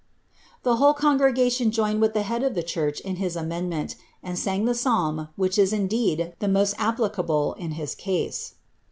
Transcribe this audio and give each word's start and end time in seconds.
'The 0.63 0.77
whole 0.77 0.95
congregation 0.95 1.69
joined 1.69 2.01
with 2.01 2.15
the 2.15 2.23
Head 2.23 2.41
of 2.41 2.55
the 2.55 2.63
church 2.63 3.01
in 3.01 3.17
his 3.17 3.35
amendment, 3.35 3.95
and 4.23 4.33
sang 4.35 4.65
the 4.65 4.73
psalm 4.73 5.29
which 5.35 5.57
was 5.57 5.71
indeed 5.71 6.33
the 6.39 6.47
most 6.47 6.73
applicable 6.79 7.55
to 7.59 7.67
his 7.67 7.93
case. 7.93 8.55